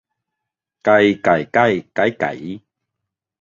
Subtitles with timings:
[0.85, 0.89] ไก
[1.23, 2.31] ไก่ ไก้ ไก๊ ไก๋